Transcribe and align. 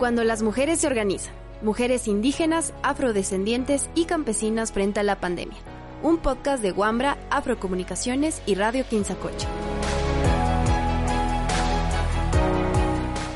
Cuando 0.00 0.24
las 0.24 0.40
mujeres 0.40 0.80
se 0.80 0.86
organizan, 0.86 1.34
mujeres 1.60 2.08
indígenas, 2.08 2.72
afrodescendientes 2.82 3.90
y 3.94 4.06
campesinas 4.06 4.72
frente 4.72 4.98
a 4.98 5.02
la 5.02 5.20
pandemia. 5.20 5.58
Un 6.02 6.16
podcast 6.16 6.62
de 6.62 6.70
Guambra, 6.70 7.18
Afrocomunicaciones 7.28 8.40
y 8.46 8.54
Radio 8.54 8.86
Quinzacocha. 8.88 9.46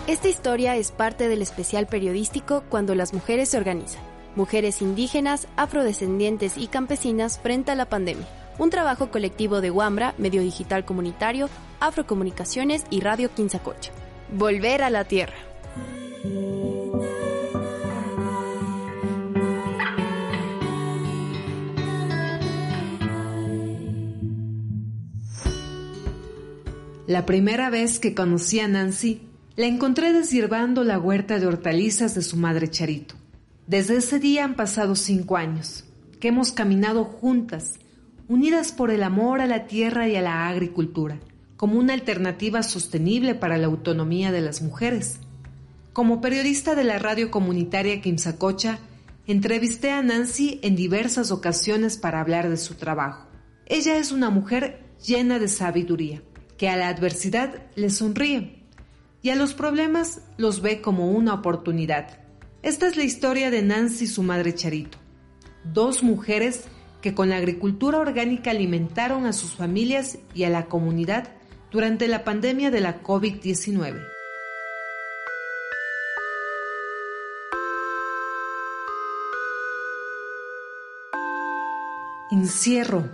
Esta 0.06 0.26
historia 0.26 0.74
es 0.76 0.90
parte 0.90 1.28
del 1.28 1.42
especial 1.42 1.86
periodístico 1.86 2.64
Cuando 2.70 2.94
las 2.94 3.12
mujeres 3.12 3.50
se 3.50 3.58
organizan. 3.58 4.02
Mujeres 4.34 4.80
indígenas, 4.80 5.48
afrodescendientes 5.56 6.56
y 6.56 6.68
campesinas 6.68 7.38
frente 7.40 7.72
a 7.72 7.74
la 7.74 7.90
pandemia. 7.90 8.26
Un 8.58 8.70
trabajo 8.70 9.10
colectivo 9.10 9.60
de 9.60 9.68
Guambra, 9.68 10.14
Medio 10.16 10.40
Digital 10.40 10.86
Comunitario, 10.86 11.50
Afrocomunicaciones 11.80 12.84
y 12.88 13.00
Radio 13.00 13.30
Quinzacocha. 13.34 13.92
Volver 14.32 14.82
a 14.82 14.88
la 14.88 15.04
Tierra. 15.04 15.34
La 27.06 27.26
primera 27.26 27.68
vez 27.68 27.98
que 27.98 28.14
conocí 28.14 28.60
a 28.60 28.68
Nancy, 28.68 29.20
la 29.56 29.66
encontré 29.66 30.14
deshiervando 30.14 30.82
la 30.82 30.98
huerta 30.98 31.38
de 31.38 31.46
hortalizas 31.46 32.14
de 32.14 32.22
su 32.22 32.38
madre 32.38 32.70
Charito. 32.70 33.14
Desde 33.66 33.98
ese 33.98 34.18
día 34.18 34.44
han 34.44 34.56
pasado 34.56 34.96
cinco 34.96 35.36
años, 35.36 35.84
que 36.20 36.28
hemos 36.28 36.52
caminado 36.52 37.04
juntas, 37.04 37.74
unidas 38.28 38.72
por 38.72 38.90
el 38.90 39.02
amor 39.02 39.42
a 39.42 39.46
la 39.46 39.66
tierra 39.66 40.08
y 40.08 40.16
a 40.16 40.22
la 40.22 40.48
agricultura, 40.48 41.20
como 41.58 41.78
una 41.78 41.92
alternativa 41.92 42.62
sostenible 42.62 43.34
para 43.34 43.58
la 43.58 43.66
autonomía 43.66 44.32
de 44.32 44.40
las 44.40 44.62
mujeres. 44.62 45.20
Como 45.94 46.20
periodista 46.20 46.74
de 46.74 46.82
la 46.82 46.98
radio 46.98 47.30
comunitaria 47.30 48.00
Quimsacocha, 48.00 48.80
entrevisté 49.28 49.92
a 49.92 50.02
Nancy 50.02 50.58
en 50.64 50.74
diversas 50.74 51.30
ocasiones 51.30 51.98
para 51.98 52.20
hablar 52.20 52.48
de 52.50 52.56
su 52.56 52.74
trabajo. 52.74 53.28
Ella 53.66 53.96
es 53.96 54.10
una 54.10 54.28
mujer 54.28 54.82
llena 55.06 55.38
de 55.38 55.46
sabiduría 55.46 56.20
que 56.58 56.68
a 56.68 56.74
la 56.74 56.88
adversidad 56.88 57.62
le 57.76 57.90
sonríe 57.90 58.64
y 59.22 59.30
a 59.30 59.36
los 59.36 59.54
problemas 59.54 60.22
los 60.36 60.62
ve 60.62 60.80
como 60.80 61.12
una 61.12 61.32
oportunidad. 61.32 62.18
Esta 62.64 62.88
es 62.88 62.96
la 62.96 63.04
historia 63.04 63.52
de 63.52 63.62
Nancy 63.62 64.06
y 64.06 64.08
su 64.08 64.24
madre 64.24 64.52
Charito, 64.52 64.98
dos 65.62 66.02
mujeres 66.02 66.64
que 67.02 67.14
con 67.14 67.28
la 67.28 67.36
agricultura 67.36 68.00
orgánica 68.00 68.50
alimentaron 68.50 69.26
a 69.26 69.32
sus 69.32 69.54
familias 69.54 70.18
y 70.34 70.42
a 70.42 70.50
la 70.50 70.66
comunidad 70.66 71.28
durante 71.70 72.08
la 72.08 72.24
pandemia 72.24 72.72
de 72.72 72.80
la 72.80 73.00
COVID-19. 73.00 74.13
Encierro, 82.34 83.08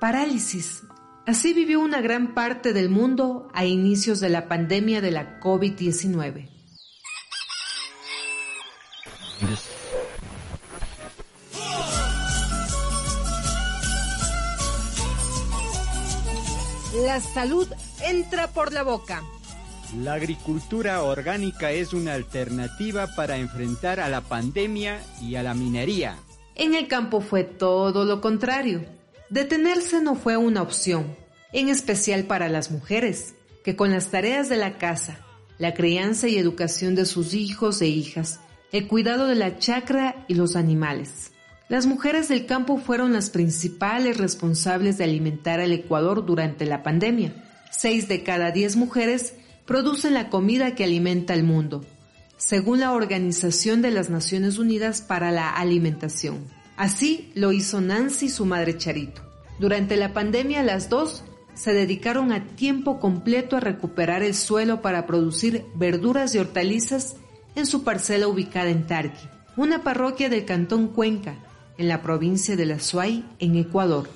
parálisis, 0.00 0.82
Así 1.24 1.52
vivió 1.52 1.78
una 1.78 2.00
gran 2.00 2.34
parte 2.34 2.72
del 2.72 2.90
mundo 2.90 3.48
a 3.54 3.64
inicios 3.64 4.18
de 4.18 4.28
la 4.28 4.48
pandemia 4.48 5.00
de 5.00 5.12
la 5.12 5.38
COVID-19. 5.38 6.48
La 17.04 17.20
salud 17.20 17.68
entra 18.04 18.48
por 18.48 18.72
la 18.72 18.82
boca. 18.82 19.22
La 19.96 20.14
agricultura 20.14 21.04
orgánica 21.04 21.70
es 21.70 21.92
una 21.92 22.14
alternativa 22.14 23.14
para 23.14 23.36
enfrentar 23.36 24.00
a 24.00 24.08
la 24.08 24.22
pandemia 24.22 25.00
y 25.22 25.36
a 25.36 25.44
la 25.44 25.54
minería. 25.54 26.16
En 26.60 26.74
el 26.74 26.88
campo 26.88 27.22
fue 27.22 27.42
todo 27.42 28.04
lo 28.04 28.20
contrario. 28.20 28.84
Detenerse 29.30 30.02
no 30.02 30.14
fue 30.14 30.36
una 30.36 30.60
opción 30.60 31.16
en 31.54 31.70
especial 31.70 32.24
para 32.24 32.50
las 32.50 32.70
mujeres, 32.70 33.34
que 33.64 33.76
con 33.76 33.90
las 33.92 34.08
tareas 34.10 34.50
de 34.50 34.58
la 34.58 34.76
casa, 34.76 35.24
la 35.56 35.72
crianza 35.72 36.28
y 36.28 36.36
educación 36.36 36.94
de 36.94 37.06
sus 37.06 37.32
hijos 37.32 37.80
e 37.80 37.86
hijas, 37.86 38.40
el 38.72 38.88
cuidado 38.88 39.26
de 39.26 39.36
la 39.36 39.56
chacra 39.56 40.26
y 40.28 40.34
los 40.34 40.54
animales. 40.54 41.32
Las 41.70 41.86
mujeres 41.86 42.28
del 42.28 42.44
campo 42.44 42.76
fueron 42.76 43.14
las 43.14 43.30
principales 43.30 44.18
responsables 44.18 44.98
de 44.98 45.04
alimentar 45.04 45.60
al 45.60 45.72
Ecuador 45.72 46.26
durante 46.26 46.66
la 46.66 46.82
pandemia. 46.82 47.32
Seis 47.70 48.06
de 48.06 48.22
cada 48.22 48.50
diez 48.50 48.76
mujeres 48.76 49.32
producen 49.64 50.12
la 50.12 50.28
comida 50.28 50.74
que 50.74 50.84
alimenta 50.84 51.32
al 51.32 51.42
mundo, 51.42 51.86
según 52.40 52.80
la 52.80 52.92
Organización 52.92 53.82
de 53.82 53.90
las 53.90 54.08
Naciones 54.08 54.56
Unidas 54.56 55.02
para 55.02 55.30
la 55.30 55.50
Alimentación. 55.50 56.46
Así 56.74 57.30
lo 57.34 57.52
hizo 57.52 57.82
Nancy 57.82 58.30
su 58.30 58.46
madre 58.46 58.78
Charito. 58.78 59.20
Durante 59.58 59.96
la 59.96 60.14
pandemia 60.14 60.62
las 60.62 60.88
dos 60.88 61.22
se 61.52 61.74
dedicaron 61.74 62.32
a 62.32 62.46
tiempo 62.46 62.98
completo 62.98 63.58
a 63.58 63.60
recuperar 63.60 64.22
el 64.22 64.34
suelo 64.34 64.80
para 64.80 65.06
producir 65.06 65.66
verduras 65.74 66.34
y 66.34 66.38
hortalizas 66.38 67.16
en 67.56 67.66
su 67.66 67.84
parcela 67.84 68.26
ubicada 68.26 68.70
en 68.70 68.86
Tarqui, 68.86 69.28
una 69.58 69.82
parroquia 69.82 70.30
del 70.30 70.46
cantón 70.46 70.88
Cuenca, 70.88 71.34
en 71.76 71.88
la 71.88 72.00
provincia 72.00 72.56
de 72.56 72.64
La 72.64 72.80
Suay, 72.80 73.22
en 73.38 73.56
Ecuador. 73.56 74.08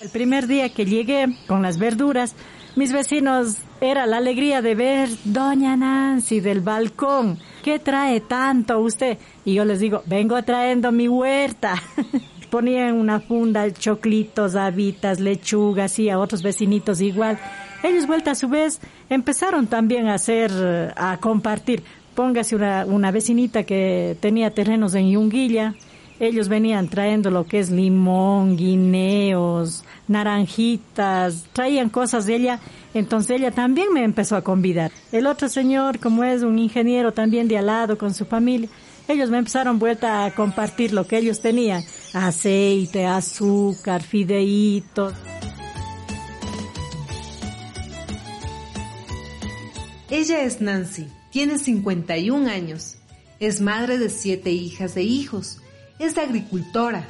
El 0.00 0.08
primer 0.08 0.46
día 0.46 0.70
que 0.70 0.86
llegué 0.86 1.36
con 1.46 1.60
las 1.60 1.78
verduras, 1.78 2.34
mis 2.76 2.92
vecinos 2.92 3.58
era 3.80 4.06
la 4.06 4.16
alegría 4.16 4.62
de 4.62 4.74
ver 4.74 5.08
Doña 5.24 5.76
Nancy 5.76 6.40
del 6.40 6.60
balcón. 6.60 7.38
¿Qué 7.62 7.78
trae 7.78 8.20
tanto 8.20 8.80
usted? 8.80 9.18
Y 9.44 9.54
yo 9.54 9.64
les 9.64 9.80
digo, 9.80 10.02
vengo 10.06 10.42
trayendo 10.42 10.92
mi 10.92 11.08
huerta. 11.08 11.80
ponían 12.54 12.94
una 12.94 13.18
funda, 13.18 13.68
choclitos, 13.72 14.54
habitas, 14.54 15.18
lechugas 15.18 15.98
y 15.98 16.08
a 16.08 16.20
otros 16.20 16.40
vecinitos 16.42 17.00
igual. 17.00 17.36
Ellos 17.82 18.06
vuelta 18.06 18.30
a 18.30 18.34
su 18.36 18.48
vez 18.48 18.80
empezaron 19.10 19.66
también 19.66 20.06
a 20.06 20.14
hacer, 20.14 20.52
a 20.96 21.16
compartir. 21.18 21.82
Póngase 22.14 22.54
una, 22.54 22.86
una 22.86 23.10
vecinita 23.10 23.64
que 23.64 24.16
tenía 24.20 24.54
terrenos 24.54 24.94
en 24.94 25.10
Yunguilla, 25.10 25.74
ellos 26.20 26.48
venían 26.48 26.88
trayendo 26.88 27.30
lo 27.30 27.44
que 27.44 27.58
es 27.58 27.70
limón, 27.70 28.56
guineos, 28.56 29.83
naranjitas, 30.08 31.44
traían 31.52 31.88
cosas 31.88 32.26
de 32.26 32.36
ella, 32.36 32.60
entonces 32.92 33.38
ella 33.38 33.50
también 33.50 33.92
me 33.92 34.04
empezó 34.04 34.36
a 34.36 34.42
convidar. 34.42 34.90
El 35.12 35.26
otro 35.26 35.48
señor, 35.48 35.98
como 35.98 36.24
es 36.24 36.42
un 36.42 36.58
ingeniero 36.58 37.12
también 37.12 37.48
de 37.48 37.58
al 37.58 37.66
lado 37.66 37.98
con 37.98 38.14
su 38.14 38.24
familia, 38.24 38.68
ellos 39.08 39.30
me 39.30 39.38
empezaron 39.38 39.78
vuelta 39.78 40.24
a 40.24 40.34
compartir 40.34 40.92
lo 40.92 41.06
que 41.06 41.18
ellos 41.18 41.40
tenían, 41.40 41.82
aceite, 42.12 43.06
azúcar, 43.06 44.02
fideitos. 44.02 45.12
Ella 50.10 50.42
es 50.42 50.60
Nancy, 50.60 51.08
tiene 51.30 51.58
51 51.58 52.48
años, 52.48 52.96
es 53.40 53.60
madre 53.60 53.98
de 53.98 54.08
siete 54.08 54.52
hijas 54.52 54.96
e 54.96 55.02
hijos, 55.02 55.58
es 55.98 56.16
agricultora, 56.18 57.06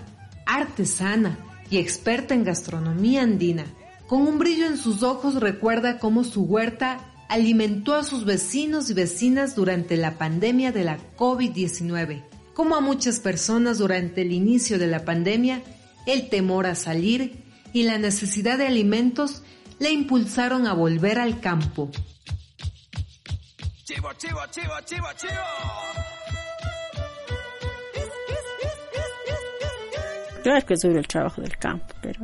artesana 0.46 1.38
y 1.70 1.78
experta 1.78 2.34
en 2.34 2.44
gastronomía 2.44 3.22
andina. 3.22 3.64
Con 4.06 4.22
un 4.22 4.38
brillo 4.38 4.66
en 4.66 4.76
sus 4.76 5.02
ojos 5.02 5.36
recuerda 5.36 5.98
cómo 5.98 6.24
su 6.24 6.42
huerta 6.42 7.00
alimentó 7.28 7.94
a 7.94 8.04
sus 8.04 8.24
vecinos 8.24 8.90
y 8.90 8.94
vecinas 8.94 9.54
durante 9.54 9.96
la 9.96 10.18
pandemia 10.18 10.72
de 10.72 10.84
la 10.84 10.98
COVID-19. 11.16 12.22
Como 12.52 12.76
a 12.76 12.80
muchas 12.80 13.18
personas 13.18 13.78
durante 13.78 14.22
el 14.22 14.32
inicio 14.32 14.78
de 14.78 14.86
la 14.86 15.04
pandemia, 15.04 15.62
el 16.06 16.28
temor 16.28 16.66
a 16.66 16.74
salir 16.74 17.42
y 17.72 17.82
la 17.82 17.98
necesidad 17.98 18.58
de 18.58 18.66
alimentos 18.66 19.42
le 19.78 19.90
impulsaron 19.90 20.66
a 20.66 20.74
volver 20.74 21.18
al 21.18 21.40
campo. 21.40 21.90
Chivo, 23.84 24.12
chivo, 24.16 24.40
chivo, 24.50 25.06
Claro 30.44 30.66
que 30.66 30.76
sube 30.76 30.98
el 30.98 31.06
trabajo 31.08 31.40
del 31.40 31.56
campo, 31.56 31.86
pero 32.02 32.20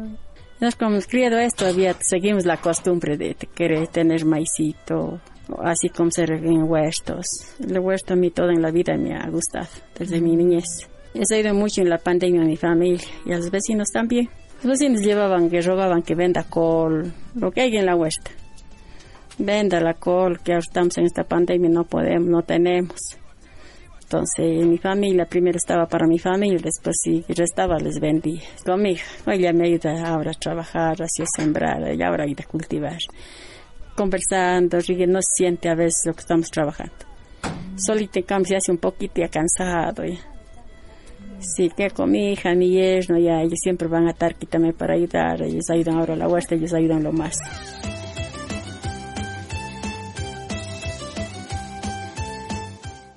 nos 0.60 0.76
como 0.76 0.90
hemos 0.90 1.06
criado 1.06 1.38
esto, 1.38 1.64
todavía 1.64 1.96
seguimos 2.00 2.44
la 2.44 2.58
costumbre 2.58 3.16
de 3.16 3.34
querer 3.34 3.88
tener 3.88 4.26
maicito, 4.26 5.18
así 5.64 5.88
como 5.88 6.10
ser 6.10 6.32
en 6.32 6.64
huertos. 6.64 7.24
El 7.66 7.78
huerto 7.78 8.12
a 8.12 8.16
mí 8.16 8.30
todo 8.30 8.50
en 8.50 8.60
la 8.60 8.70
vida 8.70 8.94
me 8.98 9.16
ha 9.16 9.26
gustado, 9.30 9.68
desde 9.98 10.20
mi 10.20 10.36
niñez. 10.36 10.66
He 11.14 11.24
seguido 11.24 11.54
mucho 11.54 11.80
en 11.80 11.88
la 11.88 11.96
pandemia 11.96 12.42
a 12.42 12.44
mi 12.44 12.58
familia 12.58 13.08
y 13.24 13.32
a 13.32 13.38
los 13.38 13.50
vecinos 13.50 13.88
también. 13.90 14.28
Los 14.62 14.72
vecinos 14.72 15.00
llevaban, 15.00 15.48
que 15.48 15.62
robaban 15.62 16.02
que 16.02 16.14
venda 16.14 16.44
col, 16.44 17.10
lo 17.34 17.50
que 17.50 17.62
hay 17.62 17.78
en 17.78 17.86
la 17.86 17.96
huerta. 17.96 18.32
Venda 19.38 19.80
la 19.80 19.94
col, 19.94 20.40
que 20.40 20.52
ahora 20.52 20.60
estamos 20.68 20.98
en 20.98 21.06
esta 21.06 21.24
pandemia, 21.24 21.70
no 21.70 21.84
podemos, 21.84 22.28
no 22.28 22.42
tenemos. 22.42 23.16
Entonces, 24.12 24.66
mi 24.66 24.76
familia, 24.76 25.24
primero 25.24 25.56
estaba 25.56 25.86
para 25.86 26.04
mi 26.04 26.18
familia, 26.18 26.58
después 26.60 26.96
si 27.00 27.24
restaba 27.28 27.76
les 27.78 28.00
vendía. 28.00 28.42
Conmigo, 28.66 28.98
ella 29.28 29.52
me 29.52 29.68
ayuda 29.68 30.04
ahora 30.04 30.32
a 30.32 30.34
trabajar, 30.34 31.00
así 31.00 31.22
a 31.22 31.26
sembrar, 31.26 31.94
y 31.94 32.02
ahora 32.02 32.24
a 32.24 32.44
cultivar. 32.44 32.98
conversando, 33.94 34.78
no 35.06 35.20
siente 35.22 35.68
a 35.68 35.76
veces 35.76 36.02
lo 36.06 36.14
que 36.14 36.22
estamos 36.22 36.50
trabajando. 36.50 36.92
Solito 37.76 38.18
en 38.18 38.24
cambio 38.24 38.48
se 38.48 38.56
hace 38.56 38.72
un 38.72 38.78
poquito 38.78 39.20
ya 39.20 39.28
cansado 39.28 40.04
ya. 40.04 40.18
Sí, 41.38 41.70
que 41.76 41.90
con 41.90 42.10
mi 42.10 42.32
hija, 42.32 42.52
mi 42.56 42.68
yerno, 42.68 43.16
ya 43.16 43.40
ellos 43.42 43.60
siempre 43.62 43.86
van 43.86 44.08
a 44.08 44.10
estar 44.10 44.32
aquí 44.32 44.48
para 44.76 44.94
ayudar. 44.94 45.40
Ellos 45.40 45.70
ayudan 45.70 45.98
ahora 45.98 46.14
a 46.14 46.16
la 46.16 46.26
huerta, 46.26 46.56
ellos 46.56 46.74
ayudan 46.74 47.04
lo 47.04 47.12
más. 47.12 47.38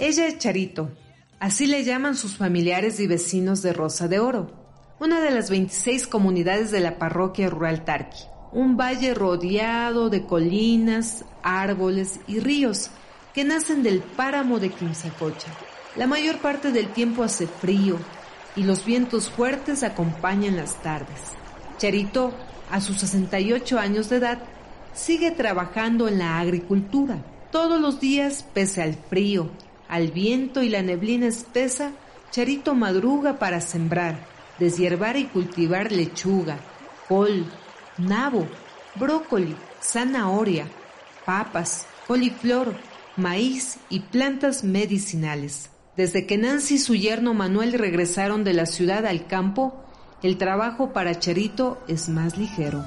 Ella 0.04 0.28
es 0.28 0.38
Charito, 0.38 0.92
así 1.40 1.66
le 1.66 1.86
llaman 1.86 2.18
sus 2.18 2.36
familiares 2.36 3.00
y 3.00 3.08
vecinos 3.08 3.62
de 3.62 3.72
Rosa 3.72 4.10
de 4.10 4.20
Oro, 4.20 4.52
una 5.00 5.22
de 5.22 5.32
las 5.32 5.50
26 5.50 6.08
comunidades 6.08 6.72
de 6.72 6.82
la 6.82 6.98
parroquia 6.98 7.50
rural 7.50 7.86
Tarqui, 7.86 8.20
un 8.52 8.76
valle 8.76 9.14
rodeado 9.14 10.10
de 10.10 10.26
colinas, 10.26 11.24
árboles 11.42 12.20
y 12.28 12.42
ríos 12.42 12.90
que 13.34 13.46
nacen 13.46 13.82
del 13.82 14.02
páramo 14.02 14.60
de 14.60 14.72
Quimsacocha. 14.72 15.48
La 15.96 16.06
mayor 16.06 16.40
parte 16.40 16.74
del 16.74 16.90
tiempo 16.90 17.24
hace 17.24 17.48
frío 17.48 17.96
y 18.58 18.64
los 18.64 18.84
vientos 18.84 19.30
fuertes 19.30 19.84
acompañan 19.84 20.58
las 20.58 20.84
tardes. 20.84 21.32
Charito, 21.78 22.34
a 22.70 22.82
sus 22.82 22.98
68 22.98 23.80
años 23.80 24.10
de 24.10 24.18
edad, 24.18 24.40
sigue 24.92 25.32
trabajando 25.32 26.10
en 26.10 26.20
la 26.20 26.42
agricultura. 26.42 27.24
Todos 27.54 27.80
los 27.80 28.02
días, 28.02 28.46
pese 28.54 28.82
al 28.82 28.96
frío, 28.96 29.50
al 29.88 30.12
viento 30.12 30.64
y 30.64 30.70
la 30.70 30.82
neblina 30.82 31.28
espesa, 31.28 31.92
Charito 32.32 32.74
madruga 32.74 33.38
para 33.38 33.62
sembrar, 33.62 34.26
deshiervar 34.60 35.18
y 35.18 35.26
cultivar 35.26 35.92
lechuga, 35.92 36.58
col, 37.08 37.46
nabo, 37.98 38.48
brócoli, 38.96 39.56
zanahoria, 39.82 40.68
papas, 41.26 41.86
coliflor, 42.08 42.76
maíz 43.18 43.78
y 43.90 44.00
plantas 44.00 44.64
medicinales. 44.64 45.70
Desde 45.96 46.26
que 46.26 46.38
Nancy 46.38 46.76
y 46.76 46.80
su 46.80 46.96
yerno 46.96 47.34
Manuel 47.34 47.74
regresaron 47.74 48.44
de 48.44 48.54
la 48.54 48.66
ciudad 48.66 49.06
al 49.06 49.28
campo, 49.28 49.84
el 50.24 50.38
trabajo 50.38 50.92
para 50.92 51.20
Charito 51.20 51.84
es 51.88 52.10
más 52.10 52.38
ligero. 52.38 52.84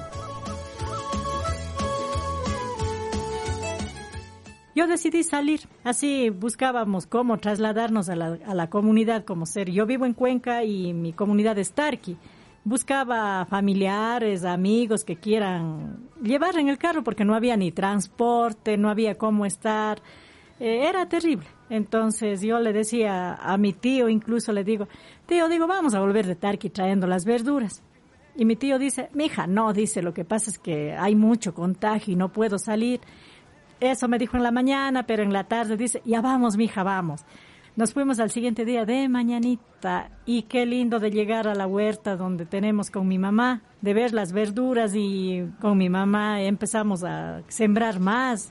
Yo 4.77 4.87
decidí 4.87 5.23
salir, 5.23 5.61
así 5.85 6.29
buscábamos 6.29 7.07
cómo 7.07 7.39
trasladarnos 7.39 8.11
a 8.11 8.15
la, 8.15 8.39
a 8.47 8.55
la 8.55 8.69
comunidad 8.69 9.25
como 9.25 9.47
ser. 9.47 9.71
Yo 9.71 9.87
vivo 9.87 10.05
en 10.05 10.13
Cuenca 10.13 10.65
y 10.65 10.93
mi 10.93 11.15
comunidad 11.15 11.57
es 11.57 11.73
Tarqui. 11.73 12.19
Buscaba 12.63 13.47
familiares, 13.47 14.45
amigos 14.45 15.03
que 15.03 15.17
quieran 15.17 16.11
llevar 16.23 16.59
en 16.59 16.69
el 16.69 16.77
carro 16.77 17.03
porque 17.03 17.25
no 17.25 17.35
había 17.35 17.57
ni 17.57 17.73
transporte, 17.73 18.77
no 18.77 18.91
había 18.91 19.15
cómo 19.15 19.47
estar. 19.47 20.03
Eh, 20.61 20.87
era 20.87 21.09
terrible. 21.09 21.47
Entonces 21.71 22.43
yo 22.43 22.61
le 22.61 22.75
decía 22.75 23.33
a 23.33 23.57
mi 23.57 23.73
tío, 23.73 24.11
incluso 24.11 24.53
le 24.53 24.63
digo, 24.63 24.89
tío, 25.25 25.49
digo, 25.49 25.67
vamos 25.67 25.95
a 25.95 26.01
volver 26.01 26.27
de 26.27 26.37
Tarqui 26.37 26.69
trayendo 26.69 27.07
las 27.07 27.25
verduras. 27.25 27.83
Y 28.37 28.45
mi 28.45 28.57
tío 28.57 28.79
dice, 28.79 29.09
mi 29.15 29.25
hija, 29.25 29.47
no, 29.47 29.73
dice, 29.73 30.03
lo 30.03 30.13
que 30.13 30.27
pasa 30.27 30.51
es 30.51 30.59
que 30.59 30.93
hay 30.93 31.15
mucho 31.15 31.55
contagio 31.55 32.13
y 32.13 32.17
no 32.17 32.31
puedo 32.31 32.59
salir. 32.59 33.01
Eso 33.81 34.09
me 34.09 34.19
dijo 34.19 34.37
en 34.37 34.43
la 34.43 34.51
mañana, 34.51 35.05
pero 35.07 35.23
en 35.23 35.33
la 35.33 35.45
tarde 35.45 35.77
dice, 35.77 36.03
ya 36.05 36.21
vamos, 36.21 36.57
mija, 36.57 36.83
vamos. 36.83 37.25
Nos 37.77 37.93
fuimos 37.93 38.21
al 38.21 38.31
siguiente 38.31 38.65
día 38.65 38.87
de 38.87 39.07
mañanita 39.07 40.11
y 40.25 40.45
qué 40.45 40.65
lindo 40.65 40.99
de 40.99 41.11
llegar 41.11 41.47
a 41.47 41.55
la 41.55 41.67
huerta 41.67 42.17
donde 42.17 42.47
tenemos 42.47 42.91
con 42.91 43.07
mi 43.07 43.19
mamá, 43.19 43.61
de 43.83 43.93
ver 43.93 44.15
las 44.15 44.33
verduras 44.33 44.95
y 44.95 45.45
con 45.61 45.77
mi 45.77 45.91
mamá 45.91 46.41
empezamos 46.41 47.05
a 47.05 47.43
sembrar 47.49 48.01
más, 48.01 48.51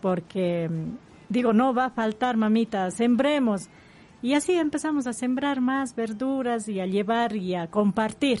porque 0.00 0.70
digo, 1.28 1.52
no 1.52 1.74
va 1.74 1.86
a 1.86 1.90
faltar, 1.90 2.38
mamita, 2.38 2.90
sembremos. 2.90 3.68
Y 4.22 4.34
así 4.34 4.52
empezamos 4.52 5.06
a 5.06 5.12
sembrar 5.12 5.60
más 5.60 5.94
verduras 5.94 6.66
y 6.66 6.80
a 6.80 6.86
llevar 6.86 7.36
y 7.36 7.54
a 7.54 7.66
compartir. 7.66 8.38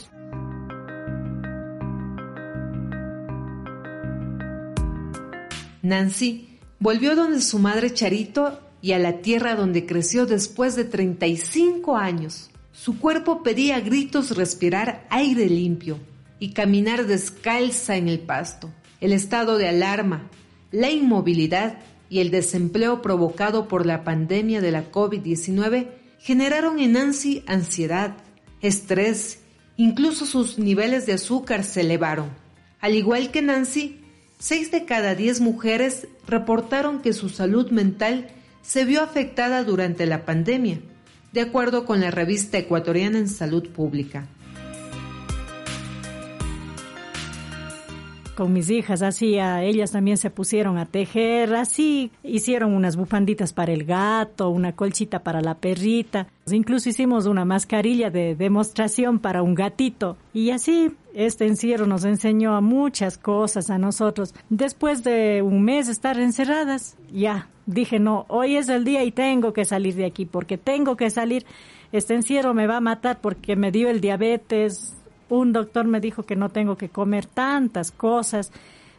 Nancy 5.82 6.58
volvió 6.78 7.14
donde 7.14 7.40
su 7.40 7.58
madre 7.58 7.92
Charito 7.92 8.60
y 8.80 8.92
a 8.92 8.98
la 8.98 9.18
tierra 9.18 9.54
donde 9.54 9.86
creció 9.86 10.26
después 10.26 10.74
de 10.76 10.84
35 10.84 11.96
años. 11.96 12.50
Su 12.72 12.98
cuerpo 12.98 13.42
pedía 13.42 13.76
a 13.76 13.80
gritos 13.80 14.36
respirar 14.36 15.06
aire 15.10 15.48
limpio 15.48 15.98
y 16.38 16.52
caminar 16.52 17.06
descalza 17.06 17.96
en 17.96 18.08
el 18.08 18.18
pasto. 18.18 18.70
El 19.00 19.12
estado 19.12 19.58
de 19.58 19.68
alarma, 19.68 20.28
la 20.70 20.90
inmovilidad 20.90 21.78
y 22.08 22.20
el 22.20 22.30
desempleo 22.30 23.02
provocado 23.02 23.68
por 23.68 23.86
la 23.86 24.04
pandemia 24.04 24.60
de 24.60 24.72
la 24.72 24.90
COVID-19 24.90 25.88
generaron 26.18 26.78
en 26.78 26.92
Nancy 26.92 27.42
ansiedad, 27.46 28.16
estrés, 28.60 29.40
incluso 29.76 30.26
sus 30.26 30.58
niveles 30.58 31.06
de 31.06 31.14
azúcar 31.14 31.64
se 31.64 31.80
elevaron. 31.80 32.30
Al 32.80 32.94
igual 32.94 33.30
que 33.30 33.42
Nancy, 33.42 34.01
Seis 34.42 34.72
de 34.72 34.84
cada 34.84 35.14
diez 35.14 35.40
mujeres 35.40 36.08
reportaron 36.26 37.00
que 37.00 37.12
su 37.12 37.28
salud 37.28 37.70
mental 37.70 38.26
se 38.60 38.84
vio 38.84 39.00
afectada 39.00 39.62
durante 39.62 40.04
la 40.04 40.24
pandemia, 40.24 40.80
de 41.32 41.42
acuerdo 41.42 41.84
con 41.84 42.00
la 42.00 42.10
revista 42.10 42.58
ecuatoriana 42.58 43.18
en 43.18 43.28
salud 43.28 43.68
pública. 43.68 44.26
Con 48.34 48.52
mis 48.52 48.70
hijas, 48.70 49.02
así 49.02 49.38
ellas 49.38 49.92
también 49.92 50.16
se 50.16 50.30
pusieron 50.30 50.78
a 50.78 50.86
tejer, 50.86 51.54
así 51.54 52.10
hicieron 52.22 52.74
unas 52.74 52.96
bufanditas 52.96 53.52
para 53.52 53.72
el 53.72 53.84
gato, 53.84 54.50
una 54.50 54.72
colchita 54.72 55.22
para 55.22 55.40
la 55.40 55.54
perrita, 55.54 56.28
incluso 56.50 56.88
hicimos 56.88 57.26
una 57.26 57.44
mascarilla 57.44 58.10
de 58.10 58.34
demostración 58.34 59.18
para 59.18 59.42
un 59.42 59.54
gatito 59.54 60.16
y 60.32 60.50
así 60.50 60.92
este 61.14 61.46
encierro 61.46 61.86
nos 61.86 62.04
enseñó 62.04 62.54
a 62.54 62.60
muchas 62.60 63.18
cosas 63.18 63.70
a 63.70 63.78
nosotros. 63.78 64.34
Después 64.48 65.04
de 65.04 65.42
un 65.42 65.62
mes 65.62 65.86
de 65.86 65.92
estar 65.92 66.18
encerradas, 66.18 66.96
ya 67.12 67.48
dije 67.66 67.98
no, 67.98 68.24
hoy 68.28 68.56
es 68.56 68.68
el 68.68 68.84
día 68.84 69.04
y 69.04 69.12
tengo 69.12 69.52
que 69.52 69.64
salir 69.64 69.94
de 69.94 70.06
aquí 70.06 70.26
porque 70.26 70.58
tengo 70.58 70.96
que 70.96 71.10
salir. 71.10 71.44
Este 71.92 72.14
encierro 72.14 72.54
me 72.54 72.66
va 72.66 72.78
a 72.78 72.80
matar 72.80 73.20
porque 73.20 73.54
me 73.54 73.70
dio 73.70 73.90
el 73.90 74.00
diabetes, 74.00 74.94
un 75.32 75.52
doctor 75.52 75.86
me 75.86 76.00
dijo 76.00 76.24
que 76.24 76.36
no 76.36 76.50
tengo 76.50 76.76
que 76.76 76.90
comer 76.90 77.24
tantas 77.26 77.90
cosas. 77.90 78.52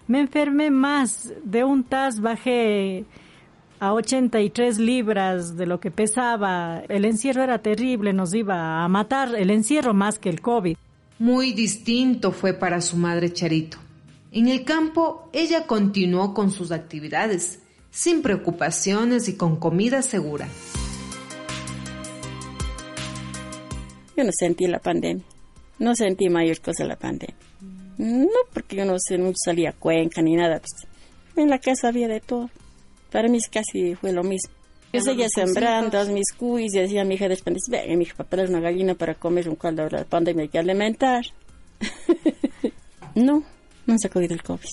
Me 0.07 0.19
enfermé 0.19 0.71
más. 0.71 1.31
De 1.43 1.63
un 1.63 1.83
tas 1.83 2.21
bajé 2.21 3.05
a 3.79 3.93
83 3.93 4.79
libras 4.79 5.55
de 5.55 5.67
lo 5.67 5.79
que 5.79 5.91
pesaba. 5.91 6.81
El 6.89 7.05
encierro 7.05 7.43
era 7.43 7.59
terrible, 7.59 8.13
nos 8.13 8.33
iba 8.33 8.83
a 8.83 8.87
matar 8.87 9.35
el 9.35 9.51
encierro 9.51 9.93
más 9.93 10.17
que 10.17 10.29
el 10.29 10.41
COVID. 10.41 10.75
Muy 11.19 11.53
distinto 11.53 12.31
fue 12.31 12.53
para 12.53 12.81
su 12.81 12.97
madre 12.97 13.31
Charito. 13.31 13.77
En 14.31 14.47
el 14.47 14.63
campo, 14.63 15.29
ella 15.33 15.67
continuó 15.67 16.33
con 16.33 16.49
sus 16.49 16.71
actividades, 16.71 17.59
sin 17.91 18.23
preocupaciones 18.23 19.29
y 19.29 19.37
con 19.37 19.57
comida 19.57 20.01
segura. 20.01 20.47
Yo 24.17 24.23
no 24.23 24.31
sentí 24.31 24.65
la 24.65 24.79
pandemia. 24.79 25.23
No 25.79 25.95
sentí 25.95 26.29
mayor 26.29 26.59
cosa 26.61 26.85
la 26.85 26.95
pandemia. 26.95 27.35
No, 27.97 28.27
porque 28.53 28.75
yo 28.75 28.85
no, 28.85 28.95
sé, 28.99 29.17
no 29.17 29.31
salía 29.35 29.69
a 29.69 29.73
Cuenca 29.73 30.21
ni 30.21 30.35
nada. 30.35 30.59
Pues, 30.59 30.71
en 31.35 31.49
la 31.49 31.59
casa 31.59 31.89
había 31.89 32.07
de 32.07 32.19
todo. 32.19 32.49
Para 33.11 33.27
mí 33.27 33.39
casi 33.51 33.95
fue 33.95 34.11
lo 34.11 34.23
mismo. 34.23 34.51
Yo 34.91 35.01
seguía 35.01 35.27
sembrando 35.27 36.05
mis 36.05 36.31
cuis 36.37 36.75
y 36.75 36.79
decía 36.79 37.01
a 37.01 37.05
mi 37.05 37.15
hija 37.15 37.27
después, 37.27 37.63
ven, 37.67 37.97
mi 37.97 38.03
hija, 38.03 38.23
para 38.23 38.43
una 38.43 38.59
gallina 38.59 38.93
para 38.93 39.15
comer 39.15 39.49
un 39.49 39.55
caldo 39.55 39.83
de 39.85 39.89
la 39.89 40.05
pandemia 40.05 40.43
hay 40.43 40.49
que 40.49 40.59
alimentar. 40.59 41.25
no, 43.15 43.43
no 43.87 43.97
se 43.97 44.07
ha 44.07 44.11
cogido 44.11 44.35
el 44.35 44.43
COVID. 44.43 44.69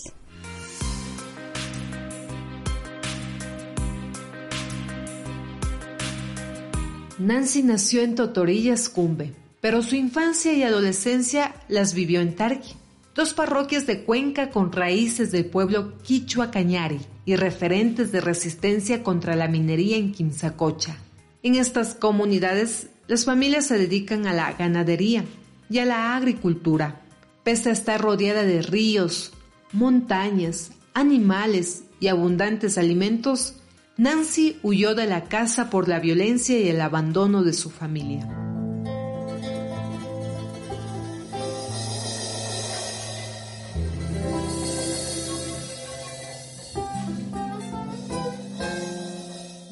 Nancy 7.19 7.63
nació 7.63 8.03
en 8.03 8.15
Totorillas, 8.15 8.89
Cumbe, 8.89 9.35
pero 9.61 9.83
su 9.83 9.97
infancia 9.97 10.53
y 10.53 10.63
adolescencia 10.63 11.55
las 11.69 11.95
vivió 11.95 12.21
en 12.21 12.35
Tarqui, 12.35 12.75
dos 13.15 13.35
parroquias 13.35 13.87
de 13.87 14.05
Cuenca 14.05 14.51
con 14.51 14.73
raíces 14.73 15.33
del 15.33 15.47
pueblo 15.47 15.99
Quichua 16.03 16.51
Cañari 16.51 17.01
y 17.25 17.37
referentes 17.37 18.13
de 18.13 18.21
resistencia 18.21 19.03
contra 19.03 19.37
la 19.37 19.49
minería 19.49 19.97
en 19.97 20.13
Quimsacocha. 20.13 20.97
En 21.43 21.55
estas 21.55 21.95
comunidades, 21.95 22.89
las 23.07 23.25
familias 23.25 23.67
se 23.67 23.79
dedican 23.79 24.27
a 24.27 24.33
la 24.33 24.53
ganadería 24.53 25.25
y 25.69 25.79
a 25.79 25.85
la 25.85 26.17
agricultura. 26.17 27.01
Pese 27.45 27.71
a 27.71 27.73
estar 27.73 28.01
rodeada 28.01 28.45
de 28.45 28.63
ríos, 28.63 29.33
montañas, 29.73 30.73
animales 30.95 31.85
y 32.01 32.09
abundantes 32.09 32.79
alimentos, 32.79 33.57
Nancy 33.97 34.59
huyó 34.63 34.95
de 34.95 35.07
la 35.07 35.25
casa 35.25 35.71
por 35.71 35.89
la 35.89 36.01
violencia 36.01 36.59
y 36.59 36.69
el 36.69 36.81
abandono 36.81 37.43
de 37.43 37.53
su 37.53 37.71
familia. 37.71 38.50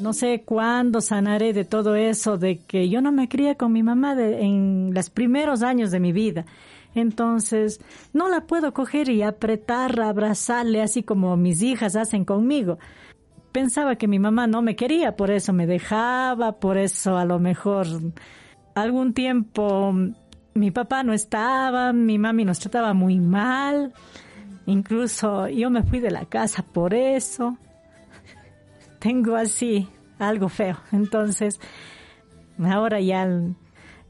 No 0.09 0.15
sé 0.15 0.41
cuándo 0.43 1.03
sanaré 1.03 1.53
de 1.53 1.67
todo 1.67 1.95
eso, 1.95 2.39
de 2.39 2.61
que 2.61 2.89
yo 2.89 3.03
no 3.03 3.13
me 3.13 3.29
crié 3.29 3.59
con 3.59 3.75
mi 3.75 3.83
mamá 3.83 4.15
en 4.19 4.93
los 4.95 5.11
primeros 5.11 5.63
años 5.63 5.91
de 5.91 6.01
mi 6.01 6.13
vida. 6.13 6.47
Entonces, 6.95 7.79
no 8.15 8.31
la 8.31 8.47
puedo 8.47 8.73
coger 8.73 9.11
y 9.11 9.21
apretar, 9.21 10.01
abrazarle 10.01 10.81
así 10.81 11.03
como 11.03 11.37
mis 11.37 11.61
hijas 11.61 11.95
hacen 11.95 12.25
conmigo. 12.25 12.79
Pensaba 13.53 13.97
que 13.97 14.09
mi 14.09 14.19
mamá 14.19 14.47
no 14.47 14.63
me 14.63 14.77
quería, 14.77 15.15
por 15.15 15.31
eso 15.31 15.53
me 15.53 15.67
dejaba, 15.67 16.53
por 16.53 16.79
eso 16.79 17.19
a 17.19 17.27
lo 17.27 17.39
mejor 17.39 17.87
algún 18.75 19.13
tiempo 19.13 19.93
mi 20.55 20.71
papá 20.71 21.03
no 21.03 21.13
estaba, 21.13 21.93
mi 21.93 22.17
mami 22.17 22.47
nos 22.47 22.61
trataba 22.61 22.95
muy 22.95 23.21
mal, 23.21 23.93
incluso 24.65 25.49
yo 25.49 25.69
me 25.69 25.83
fui 25.83 26.01
de 26.01 26.11
la 26.11 26.25
casa 26.25 26.63
por 26.63 26.95
eso. 26.95 27.59
Tengo 28.99 29.37
así 29.37 29.87
algo 30.19 30.49
feo, 30.49 30.77
entonces 30.93 31.61
ahora 32.65 33.01
ya, 33.01 33.29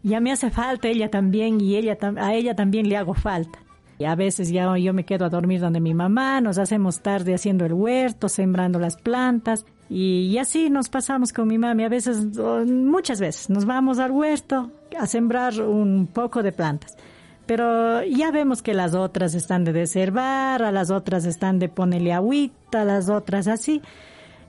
ya 0.02 0.20
me 0.20 0.32
hace 0.32 0.50
falta 0.50 0.88
ella 0.88 1.10
también 1.10 1.60
y 1.60 1.76
ella, 1.76 1.96
a 2.16 2.34
ella 2.34 2.54
también 2.54 2.88
le 2.88 2.96
hago 2.96 3.14
falta. 3.14 3.58
Y 3.98 4.04
a 4.04 4.14
veces 4.14 4.50
ya 4.50 4.76
yo 4.78 4.94
me 4.94 5.04
quedo 5.04 5.24
a 5.24 5.28
dormir 5.28 5.60
donde 5.60 5.80
mi 5.80 5.92
mamá, 5.92 6.40
nos 6.40 6.58
hacemos 6.58 7.00
tarde 7.00 7.34
haciendo 7.34 7.66
el 7.66 7.72
huerto, 7.72 8.28
sembrando 8.28 8.78
las 8.78 8.96
plantas. 8.96 9.66
Y, 9.90 10.38
así 10.38 10.70
nos 10.70 10.88
pasamos 10.88 11.32
con 11.32 11.48
mi 11.48 11.58
mami. 11.58 11.82
A 11.82 11.88
veces, 11.88 12.24
muchas 12.66 13.20
veces, 13.20 13.50
nos 13.50 13.64
vamos 13.64 13.98
al 13.98 14.12
huerto 14.12 14.70
a 14.96 15.06
sembrar 15.06 15.60
un 15.60 16.06
poco 16.06 16.44
de 16.44 16.52
plantas. 16.52 16.96
Pero 17.46 18.04
ya 18.04 18.30
vemos 18.30 18.62
que 18.62 18.72
las 18.72 18.94
otras 18.94 19.34
están 19.34 19.64
de 19.64 19.72
deservar, 19.72 20.62
a 20.62 20.70
las 20.70 20.90
otras 20.90 21.24
están 21.24 21.58
de 21.58 21.68
ponerle 21.68 22.12
agüita, 22.12 22.82
a 22.82 22.84
las 22.84 23.08
otras 23.08 23.48
así. 23.48 23.82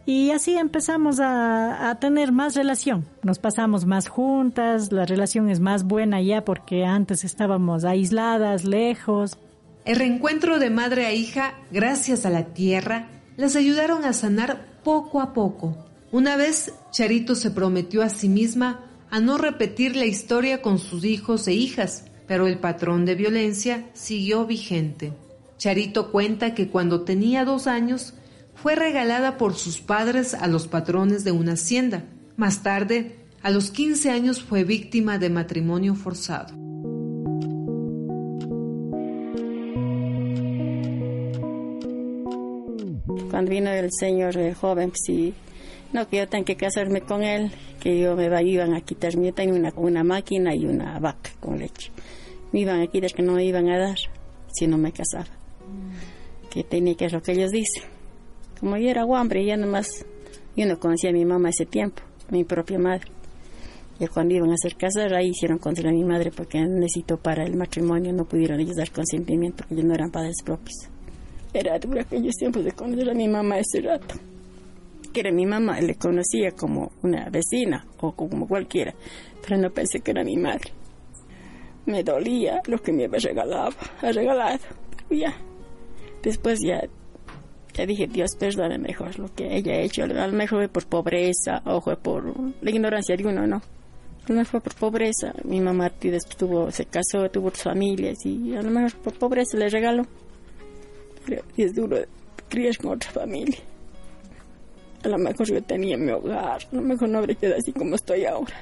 Y 0.10 0.32
así 0.32 0.58
empezamos 0.58 1.20
a, 1.20 1.92
a, 1.92 2.00
tener 2.00 2.32
más 2.32 2.56
relación. 2.56 3.06
Nos 3.22 3.38
pasamos 3.38 3.86
más 3.86 4.08
juntas, 4.08 4.92
la 4.92 5.06
relación 5.06 5.52
es 5.52 5.60
más 5.60 5.84
buena 5.84 6.20
ya 6.20 6.44
porque 6.44 6.84
antes 6.84 7.24
estábamos 7.24 7.84
aisladas, 7.84 8.66
lejos. 8.66 9.38
El 9.86 9.98
reencuentro 9.98 10.58
de 10.58 10.72
madre 10.72 11.06
a 11.06 11.14
hija, 11.14 11.54
gracias 11.70 12.26
a 12.26 12.32
la 12.32 12.46
tierra, 12.56 13.08
les 13.38 13.56
ayudaron 13.56 14.04
a 14.04 14.14
sanar 14.14 14.82
poco 14.84 15.22
a 15.22 15.32
poco. 15.32 15.78
Una 16.12 16.38
vez, 16.38 16.74
Charito 16.90 17.36
se 17.36 17.52
prometió 17.52 18.02
a 18.02 18.10
sí 18.10 18.30
misma 18.30 18.80
a 19.12 19.20
no 19.20 19.38
repetir 19.38 19.96
la 19.96 20.06
historia 20.06 20.64
con 20.64 20.80
sus 20.80 21.06
hijos 21.06 21.48
e 21.48 21.54
hijas, 21.54 22.06
pero 22.28 22.48
el 22.48 22.58
patrón 22.58 23.06
de 23.06 23.14
violencia 23.14 23.86
siguió 23.94 24.48
vigente. 24.48 25.14
Charito 25.60 26.12
cuenta 26.12 26.56
que 26.56 26.70
cuando 26.70 27.02
tenía 27.02 27.46
dos 27.46 27.68
años 27.68 28.16
fue 28.62 28.76
regalada 28.76 29.38
por 29.38 29.56
sus 29.56 29.80
padres 29.80 30.34
a 30.34 30.48
los 30.48 30.68
patrones 30.68 31.24
de 31.24 31.32
una 31.32 31.54
hacienda. 31.54 32.04
Más 32.36 32.62
tarde, 32.62 33.16
a 33.42 33.52
los 33.52 33.72
15 33.72 34.10
años 34.10 34.44
fue 34.44 34.66
víctima 34.66 35.18
de 35.18 35.30
matrimonio 35.30 35.96
forzado. 35.96 36.54
Cuando 43.30 43.52
vino 43.52 43.72
el 43.72 43.90
señor 43.98 44.36
joven, 44.56 44.90
pues 44.90 45.02
sí, 45.06 45.34
no, 45.94 46.10
que 46.10 46.18
yo 46.18 46.28
tengo 46.28 46.44
que 46.44 46.58
casarme 46.58 47.02
con 47.02 47.24
él, 47.24 47.52
que 47.80 47.98
yo 47.98 48.18
me 48.18 48.26
iban 48.44 48.74
a 48.74 48.82
quitar, 48.82 49.14
yo 49.16 49.34
tengo 49.34 49.56
una, 49.56 49.72
una 49.78 50.04
máquina 50.04 50.54
y 50.54 50.66
una 50.66 51.00
vaca 51.00 51.32
con 51.40 51.60
leche. 51.60 51.92
Me 52.52 52.60
iban 52.60 52.82
a 52.82 52.88
quitar 52.88 53.14
que 53.14 53.22
no 53.22 53.34
me 53.34 53.46
iban 53.46 53.70
a 53.70 53.80
dar 53.80 53.98
si 54.52 54.68
no 54.68 54.78
me 54.78 54.92
casaba. 54.92 55.28
Que 56.50 56.66
tenía 56.66 56.96
que 56.96 57.06
hacer 57.06 57.20
lo 57.20 57.24
que 57.24 57.32
ellos 57.32 57.52
dicen. 57.52 57.99
Como 58.60 58.76
yo 58.76 58.90
era 58.90 59.04
hambre, 59.04 59.46
ya 59.46 59.56
nomás, 59.56 59.88
yo 60.58 60.66
no 60.66 60.78
conocía 60.80 61.12
a 61.12 61.14
mi 61.14 61.24
mamá 61.24 61.50
ese 61.50 61.66
tiempo, 61.66 62.02
mi 62.30 62.44
propia 62.44 62.78
madre. 62.78 63.10
Y 64.00 64.08
cuando 64.08 64.34
iban 64.34 64.52
a 64.52 64.56
hacer 64.56 64.76
casar, 64.76 65.14
ahí 65.14 65.30
hicieron 65.30 65.60
contra 65.60 65.92
mi 65.92 66.04
madre 66.04 66.32
porque 66.32 66.60
necesitó 66.60 67.18
para 67.18 67.46
el 67.46 67.56
matrimonio, 67.56 68.12
no 68.12 68.26
pudieron 68.26 68.60
ellos 68.60 68.76
dar 68.76 68.92
consentimiento 68.92 69.58
porque 69.58 69.76
ellos 69.76 69.86
no 69.86 69.94
eran 69.94 70.12
padres 70.12 70.42
propios. 70.44 70.90
Era 71.54 71.80
dura 71.80 72.02
aquellos 72.02 72.36
tiempos 72.36 72.66
de 72.66 72.74
conocer 72.74 73.10
a 73.10 73.14
mi 73.14 73.28
mamá 73.28 73.60
ese 73.60 73.82
rato. 73.82 74.16
Que 75.14 75.22
era 75.22 75.32
mi 75.32 75.46
mamá, 75.46 75.80
le 75.80 75.96
conocía 75.96 76.52
como 76.52 76.92
una 77.02 77.30
vecina 77.30 77.86
o 78.00 78.12
como 78.12 78.48
cualquiera, 78.48 78.94
pero 79.42 79.58
no 79.58 79.70
pensé 79.72 80.02
que 80.02 80.12
era 80.12 80.24
mi 80.24 80.36
madre. 80.36 80.72
Me 81.86 82.04
dolía 82.04 82.62
lo 82.68 82.78
que 82.82 82.92
me 82.92 83.06
había 83.06 83.20
regalado, 83.20 83.72
regalado, 84.02 84.60
pero 85.08 85.22
ya. 85.22 85.36
Después 86.22 86.60
ya 86.62 86.84
ya 87.80 87.86
dije, 87.86 88.08
Dios 88.08 88.36
perdone 88.38 88.78
mejor 88.78 89.18
lo 89.18 89.34
que 89.34 89.56
ella 89.56 89.72
ha 89.74 89.80
hecho. 89.80 90.04
A 90.04 90.08
lo 90.08 90.34
mejor 90.34 90.60
fue 90.60 90.68
por 90.68 90.86
pobreza 90.86 91.62
o 91.66 91.80
fue 91.80 91.96
por 91.96 92.34
la 92.62 92.70
ignorancia 92.70 93.16
de 93.16 93.26
uno, 93.26 93.48
no. 93.48 93.56
A 93.56 94.28
lo 94.28 94.36
mejor 94.36 94.46
fue 94.46 94.62
por 94.62 94.76
pobreza. 94.76 95.34
Mi 95.46 95.62
mamá 95.62 95.90
tuvo, 96.38 96.72
se 96.72 96.86
casó, 96.86 97.30
tuvo 97.32 97.52
familias 97.52 98.26
y 98.26 98.54
a 98.54 98.62
lo 98.62 98.70
mejor 98.70 98.94
por 98.96 99.14
pobreza 99.14 99.58
le 99.58 99.70
regaló. 99.70 100.06
Pero 101.26 101.42
es 101.56 101.74
duro 101.74 101.98
criar 102.50 102.78
con 102.78 102.92
otra 102.92 103.12
familia. 103.12 103.60
A 105.06 105.08
lo 105.08 105.18
mejor 105.18 105.48
yo 105.48 105.64
tenía 105.64 105.96
mi 105.96 106.12
hogar, 106.12 106.62
a 106.70 106.76
lo 106.76 106.82
mejor 106.82 107.08
no 107.08 107.20
habría 107.20 107.36
quedado 107.36 107.60
así 107.60 107.72
como 107.72 107.96
estoy 107.96 108.26
ahora. 108.26 108.56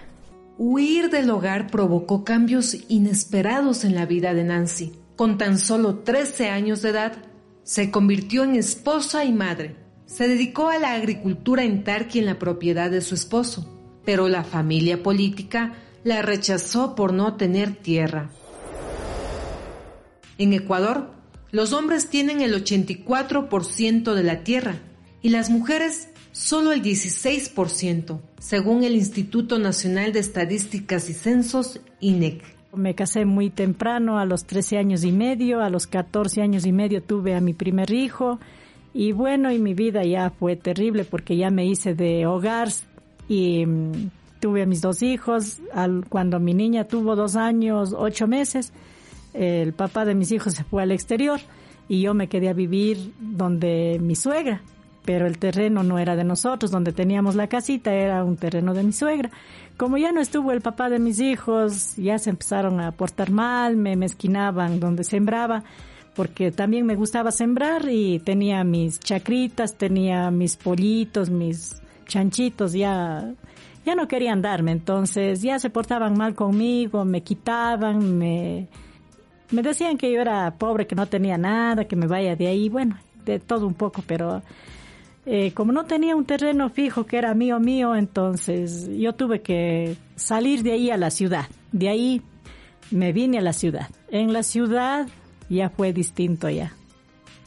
Huir 0.59 1.09
del 1.09 1.31
hogar 1.31 1.71
provocó 1.71 2.23
cambios 2.23 2.77
inesperados 2.87 3.83
en 3.83 3.95
la 3.95 4.05
vida 4.05 4.35
de 4.35 4.43
Nancy. 4.43 4.93
Con 5.15 5.39
tan 5.39 5.57
solo 5.57 5.99
13 5.99 6.49
años 6.49 6.83
de 6.83 6.89
edad, 6.89 7.13
se 7.67 7.91
convirtió 7.91 8.45
en 8.45 8.55
esposa 8.55 9.25
y 9.25 9.33
madre. 9.33 9.75
Se 10.05 10.29
dedicó 10.29 10.69
a 10.69 10.79
la 10.79 10.93
agricultura 10.93 11.65
en 11.65 11.83
Tarqui 11.83 12.19
en 12.19 12.25
la 12.25 12.39
propiedad 12.39 12.89
de 12.89 13.01
su 13.01 13.13
esposo, 13.13 13.67
pero 14.05 14.29
la 14.29 14.45
familia 14.45 15.03
política 15.03 15.73
la 16.05 16.21
rechazó 16.21 16.95
por 16.95 17.11
no 17.11 17.35
tener 17.35 17.75
tierra. 17.75 18.29
En 20.37 20.53
Ecuador, 20.53 21.11
los 21.51 21.73
hombres 21.73 22.07
tienen 22.09 22.39
el 22.39 22.53
84% 22.53 24.13
de 24.13 24.23
la 24.23 24.45
tierra 24.45 24.77
y 25.21 25.27
las 25.27 25.49
mujeres 25.49 26.07
solo 26.31 26.71
el 26.71 26.81
16%, 26.81 28.21
según 28.39 28.85
el 28.85 28.95
Instituto 28.95 29.59
Nacional 29.59 30.13
de 30.13 30.19
Estadísticas 30.19 31.09
y 31.09 31.13
Censos, 31.13 31.81
INEC. 31.99 32.56
Me 32.73 32.95
casé 32.95 33.25
muy 33.25 33.49
temprano, 33.49 34.19
a 34.19 34.25
los 34.25 34.45
13 34.45 34.77
años 34.77 35.03
y 35.03 35.11
medio, 35.11 35.61
a 35.61 35.69
los 35.69 35.87
14 35.87 36.41
años 36.41 36.65
y 36.65 36.71
medio 36.71 37.01
tuve 37.01 37.35
a 37.35 37.41
mi 37.41 37.53
primer 37.53 37.91
hijo 37.91 38.39
y 38.93 39.11
bueno, 39.11 39.51
y 39.51 39.59
mi 39.59 39.73
vida 39.73 40.03
ya 40.03 40.29
fue 40.31 40.55
terrible 40.55 41.05
porque 41.05 41.37
ya 41.37 41.49
me 41.49 41.65
hice 41.65 41.93
de 41.93 42.25
hogar 42.25 42.69
y 43.27 43.65
mm, 43.65 44.09
tuve 44.39 44.63
a 44.63 44.65
mis 44.65 44.81
dos 44.81 45.01
hijos. 45.01 45.59
cuando 46.09 46.39
mi 46.39 46.53
niña 46.53 46.85
tuvo 46.85 47.15
dos 47.15 47.35
años, 47.35 47.93
ocho 47.97 48.27
meses, 48.27 48.73
el 49.33 49.73
papá 49.73 50.05
de 50.05 50.15
mis 50.15 50.31
hijos 50.31 50.53
se 50.53 50.63
fue 50.63 50.83
al 50.83 50.91
exterior 50.91 51.39
y 51.87 52.01
yo 52.01 52.13
me 52.13 52.27
quedé 52.27 52.49
a 52.49 52.53
vivir 52.53 53.13
donde 53.19 53.97
mi 54.01 54.15
suegra 54.15 54.61
pero 55.07 55.25
el 55.25 55.37
terreno 55.37 55.83
no 55.83 55.99
era 55.99 56.17
de 56.17 56.25
nosotros, 56.25 56.69
donde 56.69 56.91
teníamos 56.91 57.33
la 57.33 57.47
casita 57.47 57.93
era 57.93 58.25
un 58.25 58.35
terreno 58.35 58.73
de 58.73 58.83
mi 58.83 58.91
suegra. 58.91 59.31
Como 59.77 59.97
ya 59.97 60.11
no 60.11 60.19
estuvo 60.19 60.51
el 60.51 60.59
papá 60.59 60.89
de 60.89 60.99
mis 60.99 61.21
hijos, 61.21 61.95
ya 61.95 62.19
se 62.19 62.29
empezaron 62.29 62.81
a 62.81 62.91
portar 62.91 63.31
mal, 63.31 63.77
me 63.77 63.95
mezquinaban 63.95 64.81
donde 64.81 65.05
sembraba, 65.05 65.63
porque 66.13 66.51
también 66.51 66.85
me 66.85 66.95
gustaba 66.95 67.31
sembrar 67.31 67.87
y 67.87 68.19
tenía 68.19 68.65
mis 68.65 68.99
chacritas, 68.99 69.77
tenía 69.77 70.29
mis 70.29 70.57
pollitos, 70.57 71.29
mis 71.29 71.81
chanchitos, 72.05 72.73
ya 72.73 73.33
ya 73.85 73.95
no 73.95 74.09
querían 74.09 74.41
darme, 74.41 74.73
entonces 74.73 75.41
ya 75.41 75.57
se 75.57 75.69
portaban 75.69 76.17
mal 76.17 76.35
conmigo, 76.35 77.05
me 77.05 77.23
quitaban, 77.23 78.17
me, 78.17 78.67
me 79.51 79.61
decían 79.61 79.97
que 79.97 80.11
yo 80.11 80.19
era 80.19 80.51
pobre, 80.57 80.85
que 80.85 80.95
no 80.95 81.05
tenía 81.05 81.37
nada, 81.37 81.85
que 81.85 81.95
me 81.95 82.07
vaya 82.07 82.35
de 82.35 82.47
ahí, 82.47 82.67
bueno, 82.67 82.97
de 83.23 83.39
todo 83.39 83.65
un 83.65 83.73
poco, 83.73 84.03
pero 84.05 84.41
eh, 85.29 85.51
como 85.53 85.73
no 85.73 85.83
tenía 85.83 86.15
un 86.15 86.23
terreno 86.23 86.69
fijo 86.69 87.05
que 87.05 87.17
era 87.17 87.33
mío 87.33 87.59
mío, 87.59 87.97
entonces 87.97 88.89
yo 88.97 89.13
tuve 89.13 89.41
que 89.41 89.97
salir 90.15 90.63
de 90.63 90.71
ahí 90.71 90.89
a 90.89 90.95
la 90.95 91.11
ciudad. 91.11 91.47
De 91.73 91.89
ahí 91.89 92.21
me 92.91 93.11
vine 93.11 93.37
a 93.37 93.41
la 93.41 93.51
ciudad. 93.51 93.89
En 94.09 94.31
la 94.31 94.41
ciudad 94.41 95.05
ya 95.49 95.69
fue 95.69 95.91
distinto 95.91 96.49
ya. 96.49 96.71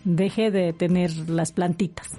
Dejé 0.04 0.50
de 0.50 0.74
tener 0.74 1.10
las 1.30 1.52
plantitas. 1.52 2.10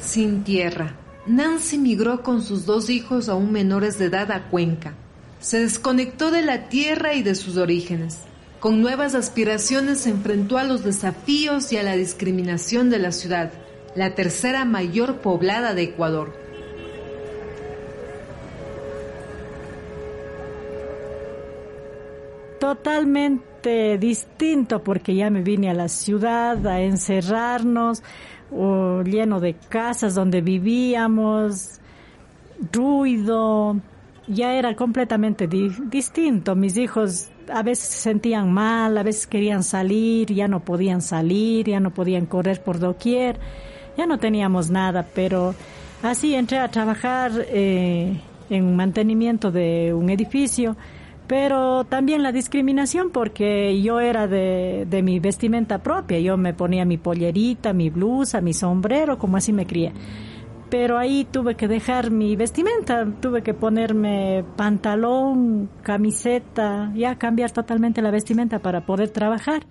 Sin 0.00 0.42
tierra, 0.42 0.96
Nancy 1.28 1.78
migró 1.78 2.24
con 2.24 2.42
sus 2.42 2.66
dos 2.66 2.90
hijos 2.90 3.28
aún 3.28 3.52
menores 3.52 3.96
de 3.96 4.06
edad 4.06 4.32
a 4.32 4.48
Cuenca 4.48 4.94
se 5.40 5.60
desconectó 5.60 6.30
de 6.30 6.42
la 6.42 6.68
tierra 6.68 7.14
y 7.14 7.22
de 7.22 7.34
sus 7.34 7.56
orígenes. 7.56 8.18
Con 8.60 8.80
nuevas 8.80 9.14
aspiraciones 9.14 10.00
se 10.00 10.10
enfrentó 10.10 10.58
a 10.58 10.64
los 10.64 10.82
desafíos 10.82 11.72
y 11.72 11.76
a 11.76 11.82
la 11.82 11.96
discriminación 11.96 12.90
de 12.90 12.98
la 12.98 13.12
ciudad, 13.12 13.52
la 13.94 14.14
tercera 14.14 14.64
mayor 14.64 15.20
poblada 15.20 15.74
de 15.74 15.82
Ecuador. 15.82 16.46
totalmente 22.66 23.96
distinto 23.96 24.82
porque 24.82 25.14
ya 25.14 25.30
me 25.30 25.42
vine 25.42 25.70
a 25.70 25.74
la 25.74 25.88
ciudad 25.88 26.66
a 26.66 26.80
encerrarnos, 26.80 28.02
lleno 28.50 29.38
de 29.38 29.54
casas 29.54 30.16
donde 30.16 30.40
vivíamos, 30.40 31.80
ruido, 32.72 33.76
ya 34.28 34.54
era 34.54 34.74
completamente 34.74 35.46
distinto. 35.46 36.54
Mis 36.54 36.76
hijos 36.76 37.28
a 37.52 37.62
veces 37.62 37.88
se 37.88 37.98
sentían 37.98 38.52
mal, 38.52 38.96
a 38.98 39.02
veces 39.02 39.26
querían 39.26 39.62
salir, 39.62 40.32
ya 40.32 40.48
no 40.48 40.60
podían 40.60 41.00
salir, 41.00 41.66
ya 41.66 41.80
no 41.80 41.92
podían 41.92 42.26
correr 42.26 42.62
por 42.62 42.78
doquier, 42.78 43.38
ya 43.96 44.06
no 44.06 44.18
teníamos 44.18 44.70
nada, 44.70 45.06
pero 45.14 45.54
así 46.02 46.34
entré 46.34 46.58
a 46.58 46.68
trabajar 46.68 47.32
eh, 47.48 48.20
en 48.50 48.76
mantenimiento 48.76 49.50
de 49.50 49.94
un 49.94 50.10
edificio, 50.10 50.76
pero 51.26 51.84
también 51.84 52.22
la 52.22 52.32
discriminación 52.32 53.10
porque 53.10 53.80
yo 53.80 54.00
era 54.00 54.26
de, 54.26 54.86
de 54.88 55.02
mi 55.02 55.18
vestimenta 55.18 55.78
propia, 55.78 56.18
yo 56.18 56.36
me 56.36 56.52
ponía 56.52 56.84
mi 56.84 56.98
pollerita, 56.98 57.72
mi 57.72 57.90
blusa, 57.90 58.40
mi 58.40 58.52
sombrero, 58.52 59.18
como 59.18 59.36
así 59.36 59.52
me 59.52 59.66
crié 59.66 59.92
pero 60.70 60.98
ahí 60.98 61.24
tuve 61.24 61.54
que 61.54 61.68
dejar 61.68 62.10
mi 62.10 62.36
vestimenta, 62.36 63.06
tuve 63.20 63.42
que 63.42 63.54
ponerme 63.54 64.44
pantalón, 64.56 65.70
camiseta, 65.82 66.92
ya 66.94 67.16
cambiar 67.16 67.50
totalmente 67.50 68.02
la 68.02 68.10
vestimenta 68.10 68.58
para 68.58 68.84
poder 68.84 69.10
trabajar. 69.10 69.66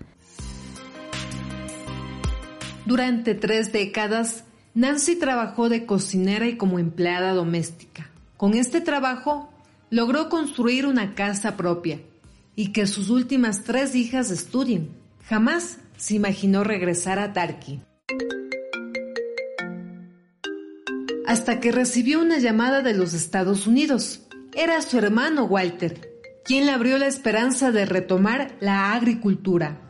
Durante 2.85 3.33
tres 3.33 3.71
décadas, 3.71 4.45
Nancy 4.73 5.15
trabajó 5.15 5.69
de 5.69 5.85
cocinera 5.85 6.47
y 6.47 6.57
como 6.57 6.79
empleada 6.79 7.33
doméstica. 7.33 8.09
Con 8.37 8.53
este 8.53 8.81
trabajo, 8.81 9.49
logró 9.89 10.29
construir 10.29 10.85
una 10.85 11.15
casa 11.15 11.57
propia 11.57 11.99
y 12.55 12.71
que 12.71 12.85
sus 12.85 13.09
últimas 13.09 13.63
tres 13.63 13.95
hijas 13.95 14.31
estudien. 14.31 14.89
Jamás 15.27 15.79
se 15.97 16.15
imaginó 16.15 16.63
regresar 16.63 17.19
a 17.19 17.33
Tarki. 17.33 17.81
Hasta 21.27 21.59
que 21.59 21.71
recibió 21.71 22.21
una 22.21 22.37
llamada 22.37 22.81
de 22.81 22.93
los 22.93 23.13
Estados 23.13 23.67
Unidos. 23.67 24.27
Era 24.53 24.81
su 24.81 24.97
hermano 24.97 25.45
Walter, 25.45 26.09
quien 26.43 26.65
le 26.65 26.71
abrió 26.71 26.97
la 26.97 27.07
esperanza 27.07 27.71
de 27.71 27.85
retomar 27.85 28.55
la 28.59 28.93
agricultura. 28.93 29.81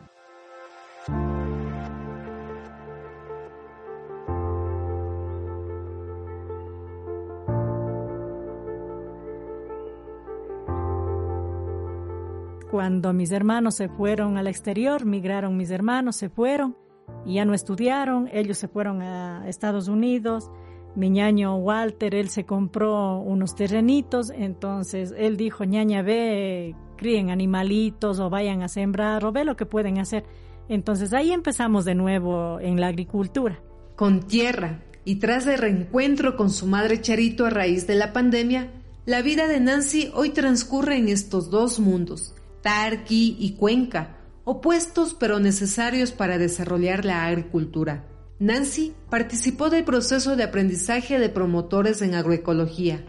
Cuando 12.70 13.12
mis 13.12 13.30
hermanos 13.30 13.76
se 13.76 13.88
fueron 13.88 14.36
al 14.36 14.48
exterior, 14.48 15.06
migraron 15.06 15.56
mis 15.56 15.70
hermanos, 15.70 16.16
se 16.16 16.28
fueron 16.28 16.76
y 17.24 17.34
ya 17.34 17.44
no 17.44 17.54
estudiaron, 17.54 18.28
ellos 18.32 18.58
se 18.58 18.68
fueron 18.68 19.02
a 19.02 19.48
Estados 19.48 19.88
Unidos, 19.88 20.50
mi 20.96 21.10
ñaño 21.10 21.56
Walter, 21.56 22.14
él 22.14 22.30
se 22.30 22.44
compró 22.44 23.18
unos 23.18 23.54
terrenitos, 23.54 24.30
entonces 24.30 25.14
él 25.16 25.36
dijo, 25.36 25.64
ñaña, 25.64 26.02
ve, 26.02 26.74
críen 26.96 27.30
animalitos 27.30 28.18
o 28.18 28.30
vayan 28.30 28.62
a 28.62 28.68
sembrar 28.68 29.24
o 29.24 29.32
ve 29.32 29.44
lo 29.44 29.56
que 29.56 29.66
pueden 29.66 29.98
hacer. 29.98 30.24
Entonces 30.68 31.12
ahí 31.12 31.32
empezamos 31.32 31.84
de 31.84 31.94
nuevo 31.94 32.58
en 32.60 32.80
la 32.80 32.88
agricultura. 32.88 33.60
Con 33.94 34.22
tierra 34.22 34.82
y 35.04 35.16
tras 35.16 35.46
el 35.46 35.58
reencuentro 35.58 36.36
con 36.36 36.50
su 36.50 36.66
madre 36.66 37.00
Charito 37.00 37.44
a 37.44 37.50
raíz 37.50 37.86
de 37.86 37.94
la 37.94 38.12
pandemia, 38.12 38.72
la 39.04 39.22
vida 39.22 39.46
de 39.46 39.60
Nancy 39.60 40.10
hoy 40.14 40.30
transcurre 40.30 40.96
en 40.96 41.08
estos 41.08 41.50
dos 41.50 41.78
mundos, 41.78 42.34
Tarqui 42.62 43.36
y 43.38 43.52
Cuenca, 43.52 44.16
opuestos 44.44 45.14
pero 45.14 45.38
necesarios 45.38 46.10
para 46.10 46.38
desarrollar 46.38 47.04
la 47.04 47.26
agricultura. 47.26 48.04
Nancy 48.38 48.94
participó 49.08 49.70
del 49.70 49.84
proceso 49.84 50.36
de 50.36 50.44
aprendizaje 50.44 51.18
de 51.18 51.30
promotores 51.30 52.02
en 52.02 52.14
agroecología, 52.14 53.02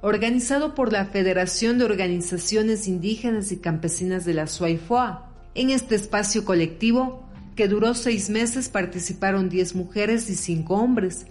organizado 0.00 0.74
por 0.74 0.90
la 0.90 1.04
Federación 1.04 1.76
de 1.76 1.84
Organizaciones 1.84 2.88
Indígenas 2.88 3.52
y 3.52 3.58
Campesinas 3.58 4.24
de 4.24 4.32
la 4.32 4.46
Suaifoa. 4.46 5.30
En 5.54 5.68
este 5.68 5.96
espacio 5.96 6.46
colectivo, 6.46 7.28
que 7.56 7.68
duró 7.68 7.92
seis 7.92 8.30
meses, 8.30 8.70
participaron 8.70 9.50
diez 9.50 9.74
mujeres 9.74 10.30
y 10.30 10.34
cinco 10.34 10.76
hombres, 10.76 11.26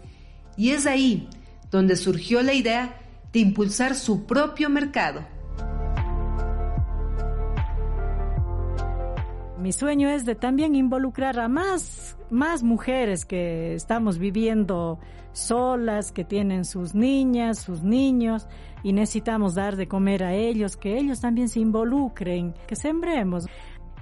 y 0.55 0.69
es 0.69 0.85
ahí 0.85 1.27
donde 1.71 1.95
surgió 1.95 2.43
la 2.43 2.53
idea 2.53 3.01
de 3.33 3.39
impulsar 3.39 3.95
su 3.95 4.27
propio 4.27 4.69
mercado. 4.69 5.25
Mi 9.63 9.71
sueño 9.71 10.09
es 10.09 10.25
de 10.25 10.35
también 10.35 10.75
involucrar 10.75 11.39
a 11.39 11.47
más, 11.47 12.17
más 12.29 12.63
mujeres 12.63 13.23
que 13.23 13.75
estamos 13.75 14.17
viviendo 14.17 14.99
solas, 15.31 16.11
que 16.11 16.25
tienen 16.25 16.65
sus 16.65 16.93
niñas, 16.93 17.59
sus 17.59 17.81
niños, 17.81 18.45
y 18.83 18.91
necesitamos 18.91 19.55
dar 19.55 19.77
de 19.77 19.87
comer 19.87 20.25
a 20.25 20.33
ellos, 20.33 20.75
que 20.75 20.97
ellos 20.97 21.21
también 21.21 21.47
se 21.47 21.61
involucren, 21.61 22.53
que 22.67 22.75
sembremos. 22.75 23.47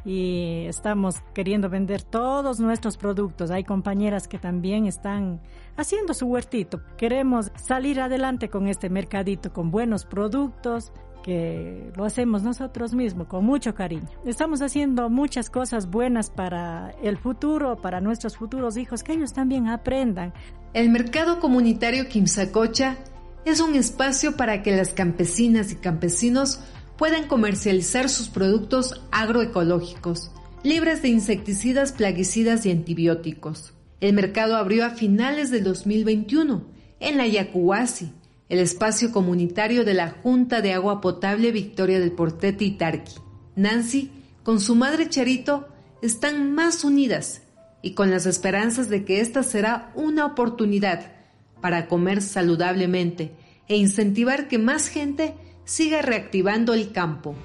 Y 0.04 0.66
estamos 0.66 1.22
queriendo 1.36 1.70
vender 1.70 2.02
todos 2.02 2.60
nuestros 2.60 2.98
productos. 2.98 3.52
Hay 3.52 3.64
compañeras 3.64 4.28
que 4.28 4.40
también 4.40 4.88
están 4.88 5.42
haciendo 5.78 6.16
su 6.16 6.26
huertito. 6.26 6.82
Queremos 6.98 7.52
salir 7.54 8.02
adelante 8.02 8.50
con 8.50 8.68
este 8.68 8.90
mercadito, 8.90 9.54
con 9.54 9.70
buenos 9.70 10.06
productos, 10.06 10.92
que 11.24 11.92
lo 11.96 12.06
hacemos 12.06 12.44
nosotros 12.44 12.94
mismos 12.94 13.28
con 13.28 13.46
mucho 13.46 13.74
cariño. 13.76 14.08
Estamos 14.26 14.62
haciendo 14.62 15.10
muchas 15.10 15.50
cosas 15.50 15.90
buenas 15.90 16.30
para 16.30 16.96
el 17.02 17.18
futuro, 17.18 17.78
para 17.78 18.02
nuestros 18.02 18.38
futuros 18.38 18.78
hijos, 18.78 19.04
que 19.04 19.14
ellos 19.14 19.34
también 19.34 19.68
aprendan. 19.68 20.34
El 20.74 20.90
mercado 20.90 21.40
comunitario 21.40 22.08
Quimsacocha 22.08 22.98
es 23.46 23.60
un 23.60 23.76
espacio 23.76 24.36
para 24.36 24.62
que 24.64 24.76
las 24.76 24.94
campesinas 24.94 25.72
y 25.72 25.76
campesinos 25.76 26.60
puedan 26.98 27.28
comercializar 27.28 28.10
sus 28.10 28.30
productos 28.30 29.02
agroecológicos, 29.12 30.32
libres 30.64 31.02
de 31.02 31.10
insecticidas, 31.10 31.92
plaguicidas 31.92 32.66
y 32.66 32.72
antibióticos. 32.72 33.74
El 34.00 34.14
mercado 34.14 34.56
abrió 34.56 34.86
a 34.86 34.92
finales 34.92 35.52
del 35.52 35.64
2021 35.64 36.64
en 37.00 37.18
la 37.18 37.28
Yacuasi, 37.28 38.12
el 38.52 38.60
espacio 38.60 39.14
comunitario 39.14 39.86
de 39.86 39.94
la 39.94 40.10
Junta 40.10 40.60
de 40.60 40.74
Agua 40.74 41.00
Potable 41.00 41.54
Victoria 41.54 42.02
del 42.02 42.12
Portete 42.12 42.66
y 42.66 42.72
Tarqui. 42.72 43.14
Nancy, 43.56 44.12
con 44.44 44.60
su 44.60 44.76
madre 44.76 45.08
Charito, 45.08 45.70
están 46.02 46.54
más 46.54 46.84
unidas 46.84 47.44
y 47.82 47.94
con 47.94 48.12
las 48.12 48.26
esperanzas 48.26 48.90
de 48.90 49.06
que 49.06 49.22
esta 49.22 49.44
será 49.44 49.94
una 49.96 50.26
oportunidad 50.26 51.14
para 51.62 51.88
comer 51.88 52.22
saludablemente 52.22 53.32
e 53.70 53.78
incentivar 53.78 54.50
que 54.50 54.58
más 54.58 54.90
gente 54.90 55.34
siga 55.64 56.02
reactivando 56.02 56.74
el 56.74 56.92
campo. 56.92 57.38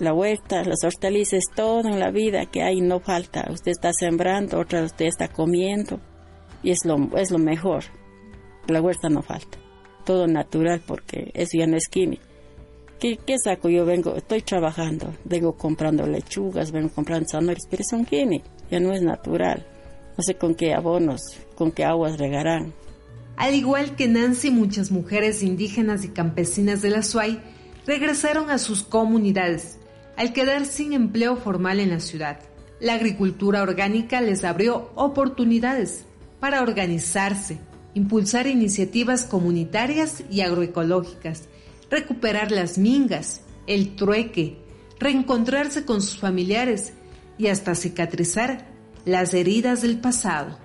La 0.00 0.14
huerta, 0.14 0.64
las 0.64 0.82
hortalizas, 0.84 1.44
todo 1.54 1.88
en 1.88 2.00
la 2.00 2.10
vida 2.10 2.46
que 2.46 2.62
hay 2.62 2.80
no 2.80 3.00
falta. 3.00 3.48
Usted 3.50 3.72
está 3.72 3.92
sembrando, 3.92 4.58
otra 4.58 4.82
usted 4.82 5.06
está 5.06 5.28
comiendo 5.28 6.00
y 6.62 6.70
es 6.70 6.84
lo, 6.84 6.96
es 7.16 7.30
lo 7.30 7.38
mejor. 7.38 7.84
La 8.68 8.80
huerta 8.80 9.08
no 9.08 9.22
falta. 9.22 9.58
Todo 10.04 10.26
natural 10.26 10.82
porque 10.86 11.30
eso 11.34 11.58
ya 11.58 11.66
no 11.66 11.76
es 11.76 11.88
químico. 11.88 12.22
¿Qué, 12.98 13.16
¿Qué, 13.16 13.36
saco? 13.38 13.68
Yo 13.70 13.86
vengo, 13.86 14.14
estoy 14.14 14.42
trabajando, 14.42 15.14
vengo 15.24 15.54
comprando 15.54 16.06
lechugas, 16.06 16.70
vengo 16.70 16.90
comprando 16.90 17.28
zanahorias, 17.28 17.66
pero 17.70 17.82
son 17.88 18.04
químicos, 18.04 18.50
ya 18.70 18.78
no 18.78 18.92
es 18.92 19.00
natural. 19.00 19.66
No 20.18 20.22
sé 20.22 20.34
con 20.34 20.54
qué 20.54 20.74
abonos, 20.74 21.22
con 21.54 21.72
qué 21.72 21.84
aguas 21.84 22.18
regarán. 22.18 22.74
Al 23.36 23.54
igual 23.54 23.96
que 23.96 24.06
Nancy, 24.06 24.50
muchas 24.50 24.90
mujeres 24.90 25.42
indígenas 25.42 26.04
y 26.04 26.08
campesinas 26.08 26.82
de 26.82 26.90
la 26.90 27.02
Suay 27.02 27.40
regresaron 27.86 28.50
a 28.50 28.58
sus 28.58 28.82
comunidades 28.82 29.79
al 30.20 30.34
quedar 30.34 30.66
sin 30.66 30.92
empleo 30.92 31.34
formal 31.36 31.80
en 31.80 31.88
la 31.88 31.98
ciudad. 31.98 32.40
La 32.78 32.92
agricultura 32.92 33.62
orgánica 33.62 34.20
les 34.20 34.44
abrió 34.44 34.90
oportunidades 34.94 36.04
para 36.40 36.60
organizarse, 36.60 37.58
impulsar 37.94 38.46
iniciativas 38.46 39.24
comunitarias 39.24 40.22
y 40.30 40.42
agroecológicas, 40.42 41.48
recuperar 41.90 42.52
las 42.52 42.76
mingas, 42.76 43.40
el 43.66 43.96
trueque, 43.96 44.58
reencontrarse 44.98 45.86
con 45.86 46.02
sus 46.02 46.18
familiares 46.18 46.92
y 47.38 47.46
hasta 47.46 47.74
cicatrizar 47.74 48.66
las 49.06 49.32
heridas 49.32 49.80
del 49.80 50.00
pasado. 50.00 50.58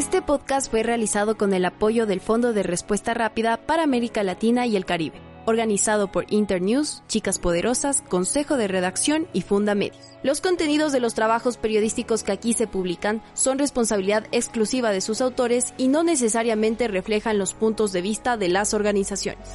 Este 0.00 0.22
podcast 0.22 0.70
fue 0.70 0.82
realizado 0.82 1.36
con 1.36 1.52
el 1.52 1.62
apoyo 1.66 2.06
del 2.06 2.22
Fondo 2.22 2.54
de 2.54 2.62
Respuesta 2.62 3.12
Rápida 3.12 3.58
para 3.58 3.82
América 3.82 4.22
Latina 4.22 4.66
y 4.66 4.74
el 4.74 4.86
Caribe. 4.86 5.20
organizado 5.44 6.10
por 6.10 6.24
Internews, 6.32 7.02
Chicas 7.06 7.38
Poderosas, 7.38 8.00
Consejo 8.08 8.56
de 8.56 8.66
Redacción 8.66 9.28
y 9.34 9.42
Funda 9.42 9.74
Medios. 9.74 10.02
Los 10.22 10.40
contenidos 10.40 10.92
de 10.92 11.00
los 11.00 11.12
trabajos 11.12 11.58
periodísticos 11.58 12.22
que 12.22 12.32
aquí 12.32 12.54
se 12.54 12.66
publican 12.66 13.22
son 13.34 13.58
responsabilidad 13.58 14.26
exclusiva 14.32 14.90
de 14.90 15.02
sus 15.02 15.20
autores 15.20 15.74
y 15.76 15.88
no 15.88 16.02
necesariamente 16.02 16.88
reflejan 16.88 17.36
los 17.36 17.52
puntos 17.52 17.92
de 17.92 18.00
vista 18.00 18.38
de 18.38 18.48
las 18.48 18.72
organizaciones. 18.72 19.48